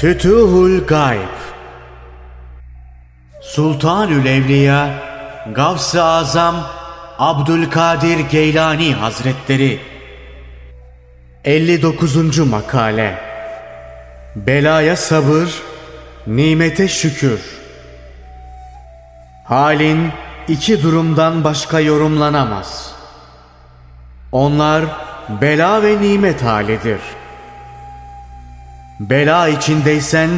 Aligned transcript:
Fütuhul 0.00 0.86
Gayb 0.86 1.36
Sultanül 3.40 4.26
Evliya 4.26 4.90
Gavs-ı 5.54 6.02
Azam 6.02 6.56
Abdülkadir 7.18 8.18
Geylani 8.18 8.94
Hazretleri 8.94 9.80
59. 11.44 12.38
Makale 12.38 13.18
Belaya 14.36 14.96
sabır, 14.96 15.62
nimete 16.26 16.88
şükür 16.88 17.40
Halin 19.44 20.12
iki 20.48 20.82
durumdan 20.82 21.44
başka 21.44 21.80
yorumlanamaz. 21.80 22.92
Onlar 24.32 24.84
bela 25.40 25.82
ve 25.82 26.00
nimet 26.00 26.42
halidir. 26.42 27.00
Bela 29.00 29.48
içindeysen 29.48 30.30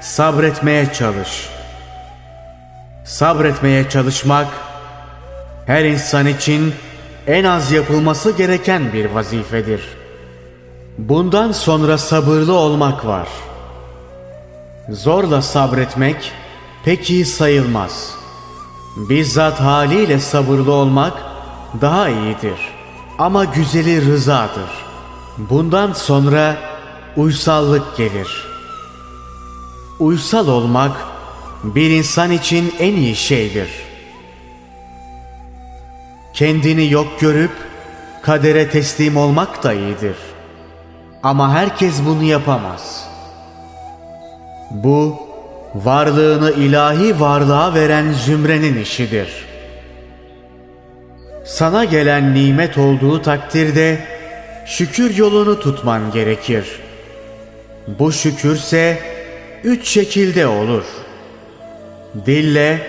sabretmeye 0.00 0.92
çalış. 0.92 1.48
Sabretmeye 3.04 3.88
çalışmak 3.88 4.46
her 5.66 5.84
insan 5.84 6.26
için 6.26 6.74
en 7.26 7.44
az 7.44 7.72
yapılması 7.72 8.30
gereken 8.30 8.92
bir 8.92 9.04
vazifedir. 9.04 9.88
Bundan 10.98 11.52
sonra 11.52 11.98
sabırlı 11.98 12.52
olmak 12.52 13.06
var. 13.06 13.28
Zorla 14.88 15.42
sabretmek 15.42 16.32
pek 16.84 17.10
iyi 17.10 17.24
sayılmaz.'' 17.24 18.22
Bizzat 18.96 19.60
haliyle 19.60 20.20
sabırlı 20.20 20.72
olmak 20.72 21.12
daha 21.80 22.08
iyidir. 22.08 22.58
Ama 23.18 23.44
güzeli 23.44 24.12
rızadır. 24.12 24.70
Bundan 25.38 25.92
sonra 25.92 26.56
uysallık 27.16 27.96
gelir. 27.96 28.48
Uysal 29.98 30.48
olmak 30.48 30.96
bir 31.64 31.90
insan 31.90 32.30
için 32.30 32.74
en 32.78 32.94
iyi 32.94 33.16
şeydir. 33.16 33.68
Kendini 36.34 36.90
yok 36.90 37.20
görüp 37.20 37.50
kadere 38.22 38.70
teslim 38.70 39.16
olmak 39.16 39.62
da 39.62 39.72
iyidir. 39.72 40.16
Ama 41.22 41.52
herkes 41.54 41.94
bunu 42.06 42.22
yapamaz. 42.22 43.08
Bu 44.70 45.16
varlığını 45.74 46.50
ilahi 46.50 47.20
varlığa 47.20 47.74
veren 47.74 48.12
zümrenin 48.12 48.82
işidir. 48.82 49.28
Sana 51.44 51.84
gelen 51.84 52.34
nimet 52.34 52.78
olduğu 52.78 53.22
takdirde 53.22 54.06
şükür 54.66 55.16
yolunu 55.16 55.60
tutman 55.60 56.10
gerekir. 56.10 56.81
Bu 57.88 58.12
şükürse 58.12 58.98
üç 59.64 59.88
şekilde 59.88 60.46
olur. 60.46 60.84
Dille, 62.26 62.86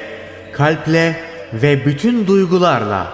kalple 0.53 1.15
ve 1.53 1.85
bütün 1.85 2.27
duygularla. 2.27 3.07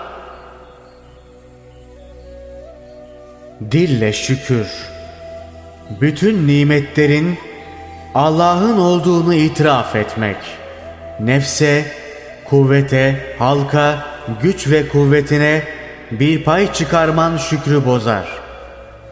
Dille 3.71 4.13
şükür. 4.13 4.67
Bütün 6.01 6.47
nimetlerin 6.47 7.39
Allah'ın 8.15 8.77
olduğunu 8.77 9.33
itiraf 9.33 9.95
etmek, 9.95 10.37
nefse, 11.19 11.85
kuvvete, 12.45 13.35
halka, 13.39 14.05
güç 14.41 14.67
ve 14.67 14.87
kuvvetine 14.87 15.63
bir 16.11 16.43
pay 16.43 16.73
çıkarman 16.73 17.37
şükrü 17.37 17.85
bozar. 17.85 18.27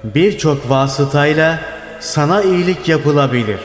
Birçok 0.03 0.69
vasıtayla 0.69 1.59
sana 2.07 2.41
iyilik 2.41 2.89
yapılabilir. 2.89 3.59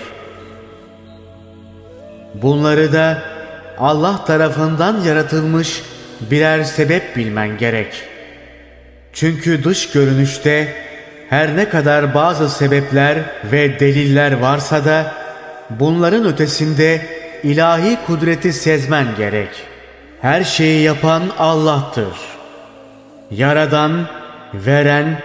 Bunları 2.34 2.92
da 2.92 3.22
Allah 3.78 4.24
tarafından 4.24 5.00
yaratılmış 5.00 5.82
birer 6.20 6.64
sebep 6.64 7.16
bilmen 7.16 7.58
gerek. 7.58 8.02
Çünkü 9.12 9.64
dış 9.64 9.90
görünüşte 9.90 10.74
her 11.28 11.56
ne 11.56 11.68
kadar 11.68 12.14
bazı 12.14 12.50
sebepler 12.50 13.18
ve 13.52 13.80
deliller 13.80 14.32
varsa 14.40 14.84
da 14.84 15.22
Bunların 15.80 16.24
ötesinde 16.24 17.06
ilahi 17.42 17.98
kudreti 18.06 18.52
sezmen 18.52 19.06
gerek. 19.16 19.48
Her 20.20 20.44
şeyi 20.44 20.82
yapan 20.82 21.22
Allah'tır. 21.38 22.14
Yaradan, 23.30 24.06
veren, 24.54 25.22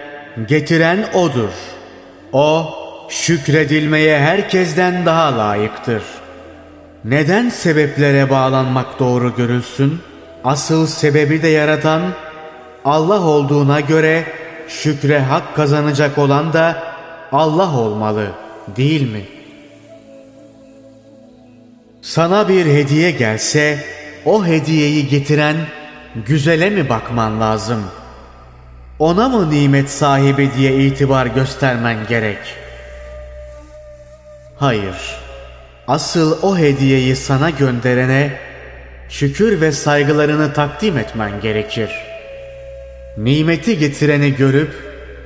getiren 0.47 1.05
O'dur. 1.13 1.49
O, 2.33 2.73
şükredilmeye 3.09 4.19
herkesten 4.19 5.05
daha 5.05 5.37
layıktır. 5.37 6.03
Neden 7.05 7.49
sebeplere 7.49 8.29
bağlanmak 8.29 8.99
doğru 8.99 9.35
görülsün? 9.35 9.99
Asıl 10.43 10.87
sebebi 10.87 11.41
de 11.41 11.47
yaratan 11.47 12.01
Allah 12.85 13.21
olduğuna 13.21 13.79
göre 13.79 14.23
şükre 14.67 15.19
hak 15.19 15.55
kazanacak 15.55 16.17
olan 16.17 16.53
da 16.53 16.83
Allah 17.31 17.77
olmalı 17.77 18.31
değil 18.77 19.11
mi?'' 19.11 19.37
Sana 22.07 22.47
bir 22.47 22.65
hediye 22.65 23.11
gelse 23.11 23.83
o 24.25 24.45
hediyeyi 24.45 25.07
getiren 25.07 25.55
güzele 26.15 26.69
mi 26.69 26.89
bakman 26.89 27.41
lazım? 27.41 27.83
Ona 28.99 29.29
mı 29.29 29.51
nimet 29.51 29.89
sahibi 29.89 30.49
diye 30.57 30.85
itibar 30.85 31.25
göstermen 31.25 31.97
gerek? 32.09 32.37
Hayır. 34.59 34.95
Asıl 35.87 36.37
o 36.41 36.57
hediyeyi 36.57 37.15
sana 37.15 37.49
gönderene 37.49 38.31
şükür 39.09 39.61
ve 39.61 39.71
saygılarını 39.71 40.53
takdim 40.53 40.97
etmen 40.97 41.41
gerekir. 41.41 41.89
Nimeti 43.17 43.77
getireni 43.77 44.35
görüp 44.35 44.73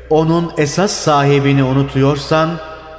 onun 0.09 0.53
esas 0.58 0.91
sahibini 0.91 1.64
unutuyorsan 1.64 2.50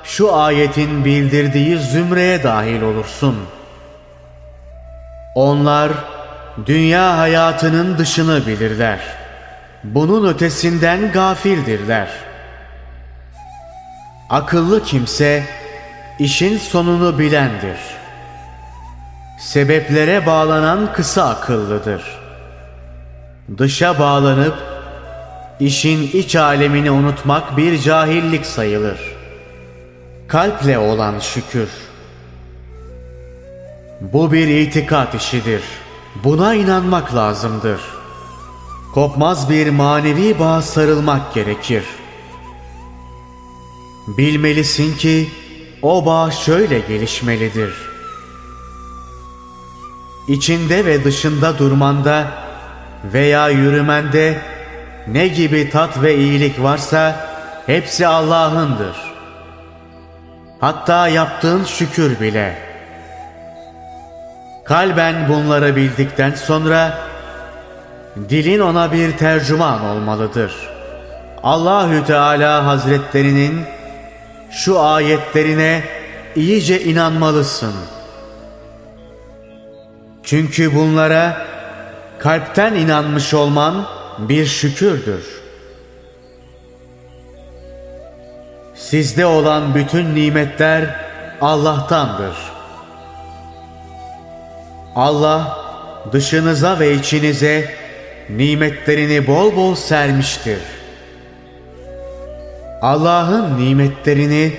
şu 0.04 0.34
ayetin 0.37 1.04
bildirdiği 1.04 1.78
zümreye 1.78 2.42
dahil 2.42 2.82
olursun.'' 2.82 3.62
Onlar 5.34 5.92
dünya 6.66 7.19
hayatının 7.19 7.98
dışını 7.98 8.47
bilirler. 8.47 9.00
Bunun 9.84 10.28
ötesinden 10.28 11.12
gafildirler. 11.12 12.09
Akıllı 14.31 14.84
kimse 14.84 15.44
işin 16.19 16.59
sonunu 16.59 17.19
bilendir. 17.19 17.78
Sebeplere 19.41 20.27
bağlanan 20.27 20.93
kısa 20.93 21.28
akıllıdır. 21.28 22.03
Dışa 23.59 23.99
bağlanıp 23.99 24.55
işin 25.61 26.11
iç 26.12 26.37
alemini 26.37 26.91
unutmak 26.91 27.56
bir 27.56 27.78
cahillik 27.78 28.47
sayılır. 28.47 28.99
Kalple 30.28 30.78
olan 30.78 31.19
şükür. 31.19 31.69
Bu 34.01 34.33
bir 34.33 34.49
itikat 34.49 35.15
işidir. 35.15 35.62
Buna 36.25 36.55
inanmak 36.55 37.15
lazımdır. 37.15 37.81
Kopmaz 38.95 39.51
bir 39.51 39.71
manevi 39.71 40.39
bağ 40.39 40.62
sarılmak 40.62 41.34
gerekir. 41.34 41.84
Bilmelisin 44.09 44.97
ki 44.97 45.28
o 45.82 46.06
bağ 46.06 46.31
şöyle 46.31 46.78
gelişmelidir. 46.78 47.75
İçinde 50.28 50.84
ve 50.84 51.04
dışında 51.04 51.59
durmanda 51.59 52.27
veya 53.04 53.48
yürümende 53.48 54.39
ne 55.09 55.28
gibi 55.28 55.71
tat 55.71 56.03
ve 56.03 56.16
iyilik 56.16 56.62
varsa 56.62 57.28
hepsi 57.66 58.07
Allah'ındır. 58.07 58.97
Hatta 60.60 61.09
yaptığın 61.09 61.65
şükür 61.65 62.21
bile.'' 62.21 62.72
Kalben 64.65 65.28
bunları 65.28 65.77
bildikten 65.77 66.30
sonra 66.30 66.98
dilin 68.28 68.60
ona 68.60 68.92
bir 68.92 69.16
tercüman 69.16 69.84
olmalıdır. 69.84 70.53
Allahü 71.42 72.04
Teala 72.04 72.66
Hazretlerinin 72.66 73.60
şu 74.53 74.81
ayetlerine 74.81 75.84
iyice 76.37 76.84
inanmalısın. 76.84 77.75
Çünkü 80.22 80.75
bunlara 80.75 81.47
kalpten 82.19 82.75
inanmış 82.75 83.34
olman 83.34 83.87
bir 84.19 84.47
şükürdür. 84.47 85.25
Sizde 88.75 89.27
olan 89.27 89.75
bütün 89.75 90.15
nimetler 90.15 90.97
Allah'tandır. 91.41 92.37
Allah 94.97 95.59
dışınıza 96.13 96.78
ve 96.78 96.95
içinize 96.95 97.75
nimetlerini 98.28 99.27
bol 99.27 99.57
bol 99.57 99.75
sermiştir. 99.75 100.59
Allah'ın 102.83 103.59
nimetlerini 103.59 104.53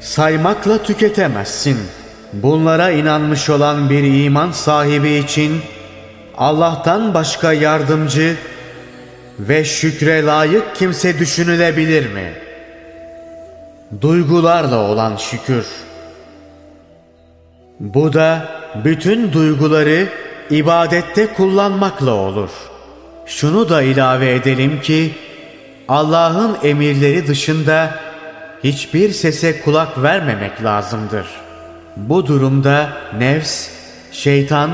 saymakla 0.00 0.82
tüketemezsin. 0.82 1.78
Bunlara 2.32 2.90
inanmış 2.90 3.50
olan 3.50 3.90
bir 3.90 4.24
iman 4.24 4.52
sahibi 4.52 5.10
için 5.10 5.60
Allah'tan 6.38 7.14
başka 7.14 7.52
yardımcı 7.52 8.36
ve 9.38 9.64
şükre 9.64 10.24
layık 10.24 10.76
kimse 10.76 11.18
düşünülebilir 11.18 12.12
mi? 12.12 12.32
Duygularla 14.00 14.76
olan 14.76 15.16
şükür. 15.16 15.66
Bu 17.80 18.12
da 18.12 18.48
bütün 18.84 19.32
duyguları 19.32 20.08
ibadette 20.50 21.26
kullanmakla 21.26 22.10
olur. 22.14 22.50
Şunu 23.26 23.68
da 23.68 23.82
ilave 23.82 24.34
edelim 24.34 24.80
ki 24.80 25.14
Allah'ın 25.92 26.56
emirleri 26.62 27.26
dışında 27.26 27.98
hiçbir 28.64 29.10
sese 29.10 29.60
kulak 29.60 30.02
vermemek 30.02 30.64
lazımdır. 30.64 31.26
Bu 31.96 32.26
durumda 32.26 32.88
nefs, 33.18 33.68
şeytan 34.12 34.70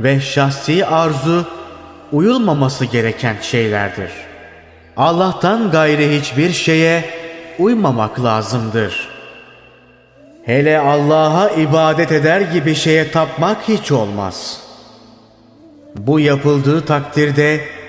ve 0.00 0.20
şahsi 0.20 0.86
arzu 0.86 1.44
uyulmaması 2.12 2.84
gereken 2.84 3.36
şeylerdir. 3.42 4.10
Allah'tan 4.96 5.70
gayri 5.70 6.20
hiçbir 6.20 6.50
şeye 6.50 7.04
uymamak 7.58 8.24
lazımdır. 8.24 9.08
Hele 10.44 10.78
Allah'a 10.78 11.50
ibadet 11.50 12.12
eder 12.12 12.40
gibi 12.40 12.74
şeye 12.74 13.10
tapmak 13.10 13.68
hiç 13.68 13.92
olmaz. 13.92 14.60
Bu 15.96 16.20
yapıldığı 16.20 16.84
takdirde 16.84 17.79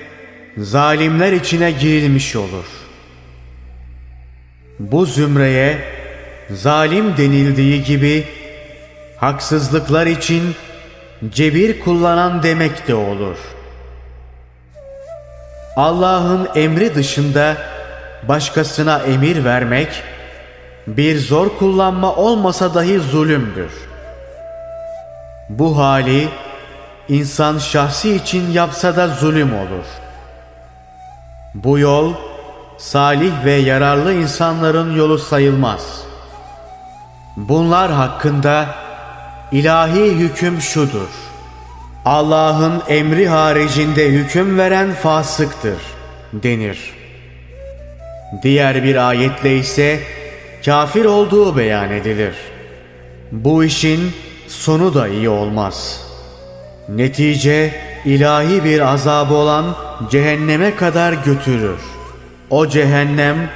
zalimler 0.57 1.31
içine 1.31 1.71
girilmiş 1.71 2.35
olur. 2.35 2.65
Bu 4.79 5.05
zümreye 5.05 5.77
zalim 6.49 7.17
denildiği 7.17 7.83
gibi 7.83 8.25
haksızlıklar 9.17 10.07
için 10.07 10.55
cebir 11.29 11.79
kullanan 11.79 12.43
demek 12.43 12.87
de 12.87 12.95
olur. 12.95 13.37
Allah'ın 15.75 16.49
emri 16.55 16.95
dışında 16.95 17.57
başkasına 18.27 18.99
emir 18.99 19.45
vermek 19.45 20.03
bir 20.87 21.19
zor 21.19 21.57
kullanma 21.57 22.15
olmasa 22.15 22.73
dahi 22.73 22.99
zulümdür. 22.99 23.71
Bu 25.49 25.77
hali 25.77 26.27
insan 27.09 27.57
şahsi 27.57 28.15
için 28.15 28.51
yapsa 28.51 28.95
da 28.95 29.07
zulüm 29.07 29.53
olur. 29.53 30.00
Bu 31.55 31.79
yol 31.79 32.13
salih 32.77 33.45
ve 33.45 33.51
yararlı 33.51 34.13
insanların 34.13 34.95
yolu 34.95 35.17
sayılmaz. 35.17 36.03
Bunlar 37.37 37.91
hakkında 37.91 38.75
ilahi 39.51 40.15
hüküm 40.15 40.61
şudur. 40.61 41.09
Allah'ın 42.05 42.83
emri 42.87 43.27
haricinde 43.27 44.09
hüküm 44.09 44.57
veren 44.57 44.93
fasıktır 44.93 45.77
denir. 46.33 46.93
Diğer 48.43 48.83
bir 48.83 49.07
ayetle 49.09 49.57
ise 49.57 49.99
kafir 50.65 51.05
olduğu 51.05 51.57
beyan 51.57 51.91
edilir. 51.91 52.35
Bu 53.31 53.63
işin 53.63 54.11
sonu 54.47 54.93
da 54.93 55.07
iyi 55.07 55.29
olmaz. 55.29 56.05
Netice 56.89 57.90
ilahi 58.05 58.63
bir 58.63 58.93
azabı 58.93 59.33
olan 59.33 59.75
cehenneme 60.11 60.75
kadar 60.75 61.13
götürür. 61.13 61.79
O 62.49 62.67
cehennem 62.67 63.49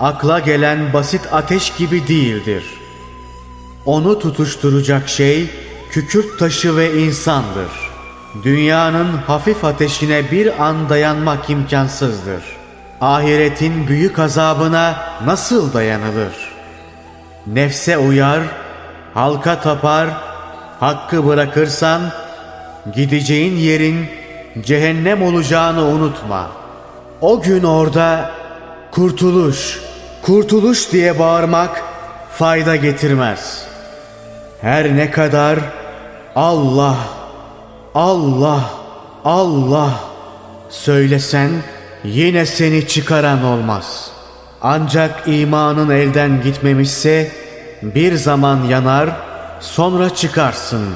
akla 0.00 0.38
gelen 0.38 0.92
basit 0.92 1.20
ateş 1.32 1.72
gibi 1.76 2.08
değildir. 2.08 2.64
Onu 3.86 4.18
tutuşturacak 4.18 5.08
şey 5.08 5.50
kükürt 5.90 6.38
taşı 6.38 6.76
ve 6.76 7.02
insandır. 7.02 7.70
Dünyanın 8.44 9.12
hafif 9.26 9.64
ateşine 9.64 10.30
bir 10.30 10.64
an 10.64 10.88
dayanmak 10.88 11.50
imkansızdır. 11.50 12.42
Ahiretin 13.00 13.88
büyük 13.88 14.18
azabına 14.18 14.96
nasıl 15.24 15.72
dayanılır? 15.72 16.32
Nefse 17.46 17.98
uyar, 17.98 18.40
halka 19.14 19.60
tapar, 19.60 20.08
hakkı 20.80 21.26
bırakırsan 21.26 22.00
gideceğin 22.94 23.56
yerin 23.56 24.06
cehennem 24.62 25.22
olacağını 25.22 25.84
unutma. 25.84 26.50
O 27.20 27.42
gün 27.42 27.62
orada 27.62 28.30
kurtuluş, 28.90 29.80
kurtuluş 30.22 30.92
diye 30.92 31.18
bağırmak 31.18 31.82
fayda 32.30 32.76
getirmez. 32.76 33.66
Her 34.60 34.96
ne 34.96 35.10
kadar 35.10 35.58
Allah, 36.36 36.96
Allah, 37.94 38.70
Allah 39.24 40.00
söylesen 40.70 41.50
yine 42.04 42.46
seni 42.46 42.88
çıkaran 42.88 43.44
olmaz. 43.44 44.10
Ancak 44.62 45.22
imanın 45.26 45.90
elden 45.90 46.42
gitmemişse 46.42 47.32
bir 47.82 48.14
zaman 48.14 48.64
yanar 48.64 49.10
sonra 49.60 50.14
çıkarsın. 50.14 50.94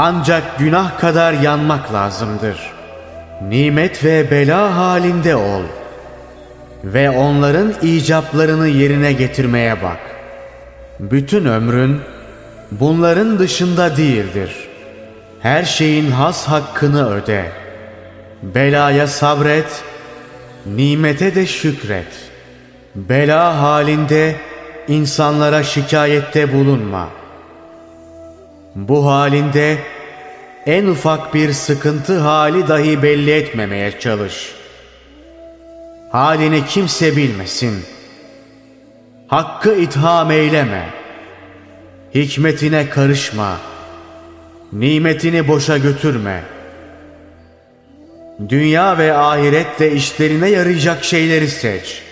Ancak 0.00 0.58
günah 0.58 0.98
kadar 0.98 1.32
yanmak 1.32 1.92
lazımdır. 1.92 2.72
Nimet 3.48 4.04
ve 4.04 4.30
bela 4.30 4.76
halinde 4.76 5.36
ol. 5.36 5.62
Ve 6.84 7.10
onların 7.10 7.74
icaplarını 7.82 8.68
yerine 8.68 9.12
getirmeye 9.12 9.82
bak. 9.82 9.98
Bütün 11.00 11.44
ömrün 11.44 12.00
bunların 12.70 13.38
dışında 13.38 13.96
değildir. 13.96 14.68
Her 15.40 15.64
şeyin 15.64 16.10
has 16.10 16.48
hakkını 16.48 17.10
öde. 17.10 17.52
Belaya 18.42 19.06
sabret, 19.06 19.84
nimete 20.66 21.34
de 21.34 21.46
şükret. 21.46 22.30
Bela 22.94 23.62
halinde 23.62 24.36
insanlara 24.88 25.62
şikayette 25.62 26.52
bulunma. 26.52 27.17
Bu 28.78 29.06
halinde 29.06 29.78
en 30.66 30.86
ufak 30.86 31.34
bir 31.34 31.52
sıkıntı 31.52 32.18
hali 32.18 32.68
dahi 32.68 33.02
belli 33.02 33.30
etmemeye 33.30 34.00
çalış. 34.00 34.54
Halini 36.12 36.66
kimse 36.66 37.16
bilmesin. 37.16 37.84
Hakkı 39.28 39.74
itham 39.74 40.30
eyleme. 40.30 40.88
Hikmetine 42.14 42.88
karışma. 42.88 43.56
Nimetini 44.72 45.48
boşa 45.48 45.78
götürme. 45.78 46.42
Dünya 48.48 48.98
ve 48.98 49.14
ahirette 49.14 49.92
işlerine 49.92 50.48
yarayacak 50.48 51.04
şeyleri 51.04 51.48
seç. 51.48 52.02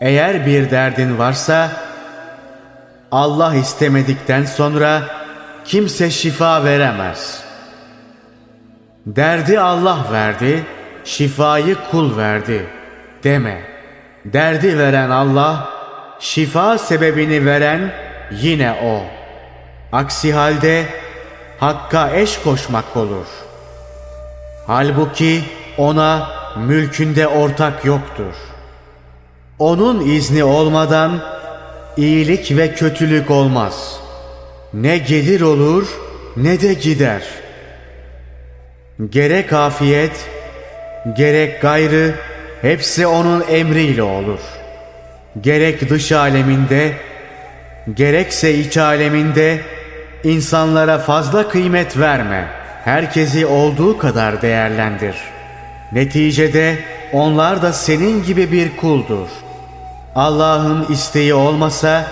Eğer 0.00 0.46
bir 0.46 0.70
derdin 0.70 1.18
varsa 1.18 1.84
Allah 3.14 3.54
istemedikten 3.54 4.44
sonra 4.44 5.02
kimse 5.64 6.10
şifa 6.10 6.64
veremez. 6.64 7.44
Derdi 9.06 9.60
Allah 9.60 9.98
verdi, 10.12 10.64
şifayı 11.04 11.76
kul 11.90 12.16
verdi 12.16 12.66
deme. 13.24 13.62
Derdi 14.24 14.78
veren 14.78 15.10
Allah, 15.10 15.68
şifa 16.20 16.78
sebebini 16.78 17.46
veren 17.46 17.92
yine 18.30 18.72
O. 18.84 19.02
Aksi 19.96 20.32
halde 20.32 20.86
Hakk'a 21.60 22.10
eş 22.10 22.38
koşmak 22.38 22.96
olur. 22.96 23.26
Halbuki 24.66 25.44
ona 25.78 26.28
mülkünde 26.56 27.28
ortak 27.28 27.84
yoktur. 27.84 28.34
Onun 29.58 30.00
izni 30.00 30.44
olmadan 30.44 31.20
iyilik 31.96 32.56
ve 32.56 32.74
kötülük 32.74 33.30
olmaz. 33.30 34.00
Ne 34.74 34.98
gelir 34.98 35.40
olur 35.40 35.88
ne 36.36 36.60
de 36.60 36.74
gider. 36.74 37.22
Gerek 39.10 39.52
afiyet, 39.52 40.30
gerek 41.16 41.62
gayrı 41.62 42.14
hepsi 42.62 43.06
onun 43.06 43.44
emriyle 43.48 44.02
olur. 44.02 44.40
Gerek 45.40 45.90
dış 45.90 46.12
aleminde, 46.12 46.92
gerekse 47.94 48.54
iç 48.54 48.76
aleminde 48.76 49.60
insanlara 50.24 50.98
fazla 50.98 51.48
kıymet 51.48 51.98
verme. 51.98 52.48
Herkesi 52.84 53.46
olduğu 53.46 53.98
kadar 53.98 54.42
değerlendir. 54.42 55.14
Neticede 55.92 56.78
onlar 57.12 57.62
da 57.62 57.72
senin 57.72 58.24
gibi 58.24 58.52
bir 58.52 58.76
kuldur. 58.76 59.28
Allah'ın 60.14 60.86
isteği 60.92 61.34
olmasa 61.34 62.06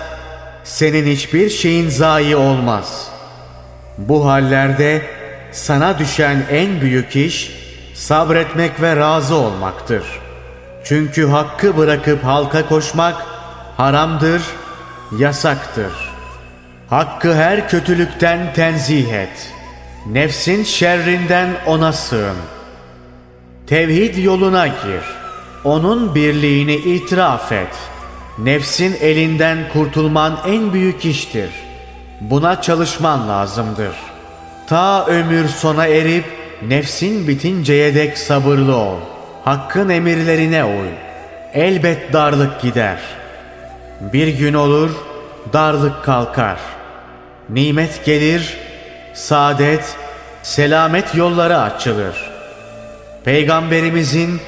senin 0.63 1.11
hiçbir 1.11 1.49
şeyin 1.49 1.89
zayi 1.89 2.35
olmaz. 2.35 3.07
Bu 3.97 4.27
hallerde 4.27 5.01
sana 5.51 5.99
düşen 5.99 6.45
en 6.51 6.81
büyük 6.81 7.15
iş 7.15 7.51
sabretmek 7.93 8.81
ve 8.81 8.95
razı 8.95 9.35
olmaktır. 9.35 10.03
Çünkü 10.83 11.27
hakkı 11.27 11.77
bırakıp 11.77 12.23
halka 12.23 12.69
koşmak 12.69 13.25
haramdır 13.77 14.41
yasaktır. 15.17 15.93
Hakkı 16.89 17.35
her 17.35 17.69
kötülükten 17.69 18.53
tenzih 18.53 19.13
et. 19.13 19.53
Nefsin 20.11 20.63
şerrinden 20.63 21.49
ona 21.65 21.93
sığın. 21.93 22.37
Tevhid 23.67 24.17
yoluna 24.17 24.67
gir. 24.67 25.03
Onun 25.63 26.15
birliğini 26.15 26.75
itiraf 26.75 27.51
et. 27.51 27.92
Nefsin 28.37 28.97
elinden 29.01 29.69
kurtulman 29.73 30.39
en 30.47 30.73
büyük 30.73 31.05
iştir. 31.05 31.49
Buna 32.21 32.61
çalışman 32.61 33.29
lazımdır. 33.29 33.95
Ta 34.67 35.05
ömür 35.05 35.47
sona 35.49 35.85
erip 35.87 36.25
nefsin 36.67 37.27
bitinceye 37.27 37.95
dek 37.95 38.17
sabırlı 38.17 38.75
ol. 38.75 38.97
Hakkın 39.43 39.89
emirlerine 39.89 40.63
uy. 40.65 40.87
Elbet 41.53 42.13
darlık 42.13 42.61
gider. 42.61 42.99
Bir 44.13 44.27
gün 44.27 44.53
olur, 44.53 44.91
darlık 45.53 46.03
kalkar. 46.03 46.59
Nimet 47.49 48.05
gelir, 48.05 48.57
saadet, 49.13 49.95
selamet 50.43 51.15
yolları 51.15 51.59
açılır. 51.59 52.15
Peygamberimizin 53.23 54.41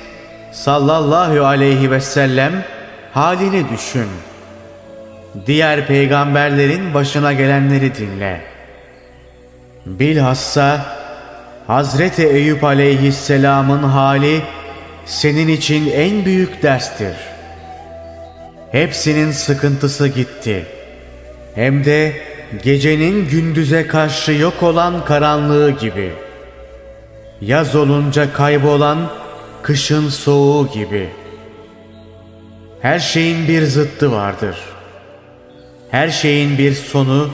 sallallahu 0.52 1.46
aleyhi 1.46 1.92
ve 1.92 2.02
sellem 2.02 2.75
halini 3.16 3.70
düşün. 3.70 4.08
Diğer 5.48 5.88
peygamberlerin 5.88 6.94
başına 6.94 7.34
gelenleri 7.34 7.96
dinle. 7.96 8.42
Bilhassa 9.86 10.86
Hazreti 11.68 12.28
Eyüp 12.28 12.64
aleyhisselamın 12.64 13.84
hali 13.84 14.42
senin 15.06 15.48
için 15.48 15.92
en 15.92 16.26
büyük 16.26 16.64
derstir. 16.64 17.16
Hepsinin 18.72 19.32
sıkıntısı 19.32 20.08
gitti. 20.08 20.66
Hem 21.56 21.86
de 21.86 22.14
gecenin 22.64 23.30
gündüze 23.30 23.88
karşı 23.88 24.32
yok 24.32 24.64
olan 24.64 25.06
karanlığı 25.06 25.72
gibi. 25.72 26.14
Yaz 27.42 27.76
olunca 27.76 28.34
kaybolan 28.34 29.00
kışın 29.62 30.10
soğuğu 30.10 30.68
gibi. 30.74 31.10
Her 32.82 33.00
şeyin 33.00 33.48
bir 33.48 33.64
zıttı 33.64 34.12
vardır. 34.12 34.58
Her 35.92 36.10
şeyin 36.10 36.58
bir 36.58 36.74
sonu 36.74 37.30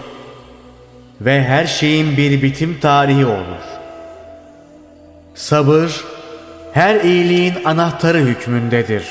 ve 1.21 1.43
her 1.43 1.65
şeyin 1.65 2.17
bir 2.17 2.41
bitim 2.41 2.79
tarihi 2.79 3.25
olur. 3.25 3.63
Sabır 5.35 6.05
her 6.73 7.01
iyiliğin 7.01 7.53
anahtarı 7.65 8.17
hükmündedir. 8.17 9.03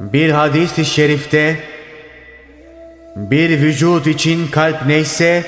Bir 0.00 0.30
hadis-i 0.30 0.84
şerifte 0.84 1.56
bir 3.16 3.50
vücut 3.50 4.06
için 4.06 4.48
kalp 4.48 4.86
neyse 4.86 5.44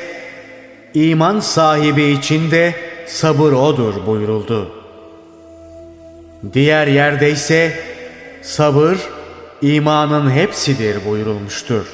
iman 0.95 1.40
sahibi 1.40 2.05
için 2.05 2.50
de 2.50 2.75
sabır 3.07 3.52
odur 3.52 4.07
buyuruldu. 4.07 4.73
Diğer 6.52 6.87
yerde 6.87 7.31
ise 7.31 7.73
sabır 8.47 8.99
imanın 9.62 10.31
hepsidir 10.31 10.97
buyurulmuştur. 11.07 11.87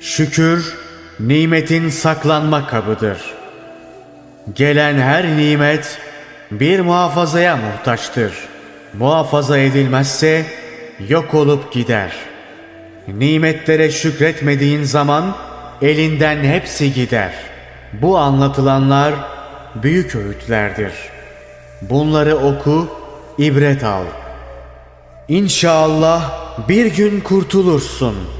Şükür 0.00 0.74
nimetin 1.20 1.88
saklanma 1.88 2.66
kabıdır. 2.66 3.18
Gelen 4.54 4.98
her 4.98 5.36
nimet 5.36 5.98
bir 6.50 6.80
muhafazaya 6.80 7.56
muhtaçtır. 7.56 8.32
Muhafaza 8.94 9.58
edilmezse 9.58 10.44
yok 11.08 11.34
olup 11.34 11.72
gider. 11.72 12.12
Nimetlere 13.08 13.90
şükretmediğin 13.90 14.82
zaman 14.82 15.36
elinden 15.82 16.44
hepsi 16.44 16.94
gider. 16.94 17.34
Bu 17.92 18.18
anlatılanlar 18.18 19.14
büyük 19.74 20.16
öğütlerdir. 20.16 20.92
Bunları 21.82 22.36
oku, 22.36 22.88
ibret 23.38 23.84
al. 23.84 24.04
İnşallah 25.30 26.32
bir 26.68 26.86
gün 26.86 27.20
kurtulursun.'' 27.20 28.39